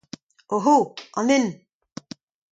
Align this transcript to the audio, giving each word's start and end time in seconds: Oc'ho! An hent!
Oc'ho! 0.57 0.73
An 1.23 1.29
hent! 1.33 1.51